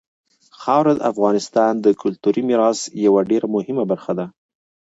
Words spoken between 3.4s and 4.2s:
مهمه برخه